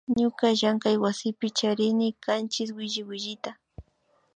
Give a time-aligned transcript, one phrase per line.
[0.19, 3.51] Ñuka llankaywasipi charinchi kanchis williwillita